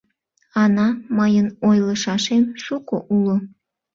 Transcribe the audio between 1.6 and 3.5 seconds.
ойлышашем шуко уло.